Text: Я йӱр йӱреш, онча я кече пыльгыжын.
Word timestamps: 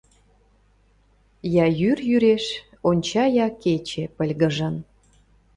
Я 1.63 1.65
йӱр 1.79 1.99
йӱреш, 2.09 2.45
онча 2.87 3.25
я 3.45 3.47
кече 3.63 4.03
пыльгыжын. 4.15 4.75